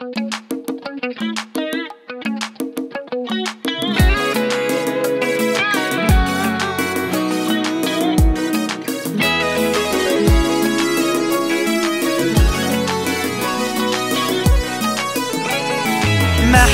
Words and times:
ما 0.00 0.06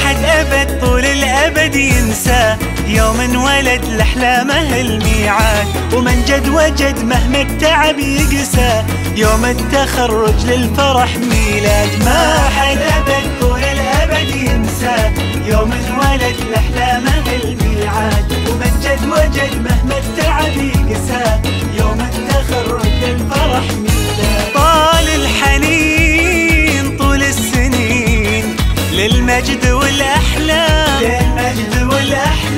حد 0.04 0.24
أبد 0.24 0.80
طول 0.80 1.04
الأبد 1.04 1.74
ينسى. 1.74 2.75
يوم 2.96 3.20
انولد 3.20 3.84
لأحلامه 3.84 4.80
الميعاد 4.80 5.66
ومن 5.94 6.24
جد 6.28 6.48
وجد 6.48 7.04
مهما 7.04 7.40
التعب 7.40 7.98
يقسى. 7.98 8.84
يوم 9.16 9.44
التخرج 9.44 10.46
للفرح 10.46 11.16
ميلاد 11.16 12.04
ما 12.04 12.48
حد 12.56 12.78
أبد 12.78 13.40
طول 13.40 13.60
الأبد 13.64 14.28
ينسى. 14.28 15.12
يوم 15.46 15.72
انولد 15.72 16.36
لأحلامه 16.50 17.26
الميعاد 17.44 18.32
ومن 18.48 18.72
جد 18.84 19.04
وجد 19.04 19.52
مهما 19.68 19.98
التعب 19.98 20.56
يقسى. 20.56 21.40
يوم 21.78 22.00
التخرج 22.00 22.86
للفرح 23.02 23.64
ميلاد. 23.72 24.52
طال 24.54 25.08
الحنين 25.08 26.96
طول 26.98 27.22
السنين 27.22 28.56
للمجد 28.92 29.66
والأحلام. 29.66 31.00
للمجد 31.00 31.82
والأحلام. 31.92 32.55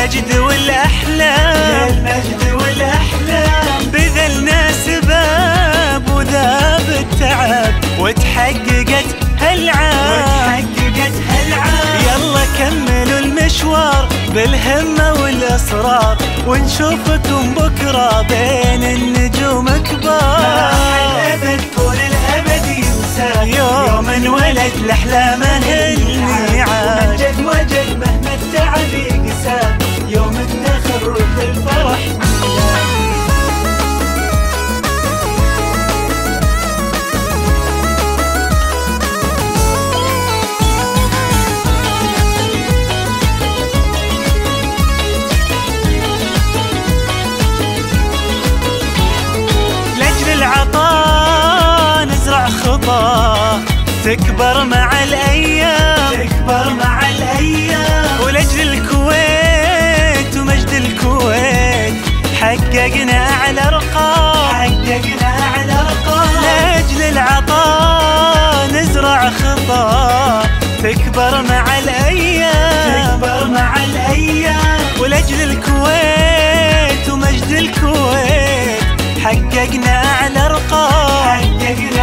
للمجد 0.00 0.36
والأحلام. 0.38 1.88
للمجد 1.88 2.52
والأحلام. 2.52 3.90
بذلنا 3.92 4.72
سباب 4.72 6.16
وذاب 6.16 6.88
التعب 6.88 7.74
وتحققت 7.98 9.04
هالعام. 9.40 10.22
وتحققت 10.22 11.12
هالعام. 11.28 12.00
يلا 12.06 12.44
كملوا 12.58 13.18
المشوار 13.18 14.08
بالهمة 14.34 15.12
والإصرار 15.12 16.16
ونشوفكم 16.46 17.54
بكرة 17.54 18.22
بين 18.22 18.84
النجوم 18.84 19.68
كبار. 19.68 20.74
تكبر 54.04 54.64
مع 54.64 55.02
الأيام. 55.02 56.10
تكبر 56.12 56.70
مع 56.84 57.08
الأيام. 57.08 58.20
ولأجل 58.24 58.60
الكويت 58.60 60.36
ومجد 60.36 60.68
الكويت 60.68 61.94
حققنا 62.40 63.30
أعلى 63.30 63.60
أرقام 63.60 64.46
حققنا 64.54 65.28
أعلى 65.42 65.72
أرقام 65.72 66.28
لأجل 66.42 67.02
العطاء 67.02 68.70
نزرع 68.72 69.30
خطى 69.30 70.42
تكبر 70.82 71.42
مع 71.42 71.78
الأيام. 71.78 73.18
تكبر 73.18 73.48
مع 73.48 73.76
الأيام. 73.76 74.80
ولأجل 75.00 75.42
الكويت 75.42 77.10
ومجد 77.10 77.50
الكويت 77.50 78.80
حققنا 79.24 80.04
أعلى 80.04 80.46
أرقام 80.46 81.40
حققنا 81.60 81.99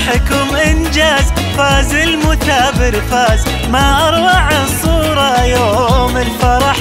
بنجاحكم 0.00 0.56
إنجاز 0.56 1.32
فاز 1.56 1.94
المثابر 1.94 3.00
فاز 3.00 3.44
ما 3.70 4.08
أروع 4.08 4.62
الصورة 4.64 5.44
يوم 5.44 6.16
الفرح. 6.16 6.76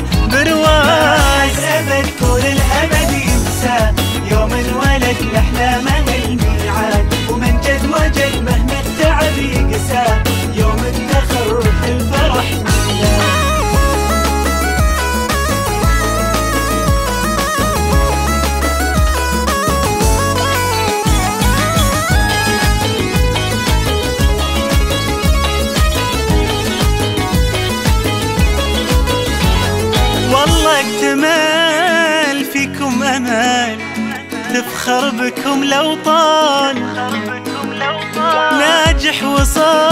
اكتمل 31.00 32.46
فيكم 32.46 33.04
أمل 33.04 33.78
تفخر 34.54 35.10
بكم 35.10 35.64
لو 35.64 35.96
طال. 36.06 36.76
ناجح 38.60 39.24
وصال 39.24 39.89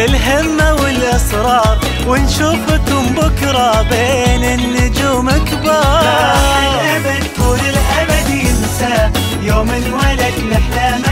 بالهمة 0.00 0.74
والأسرار 0.74 1.78
ونشوفكم 2.06 3.02
بكرة 3.16 3.82
بين 3.82 4.44
النجوم 4.44 5.30
كبار. 5.30 6.00
الأبد 6.74 7.24
طول 7.36 7.58
الأبد 7.58 8.28
ينسى 8.28 9.10
يوم 9.42 9.70
انولد 9.70 10.34
نحلامه 10.52 11.09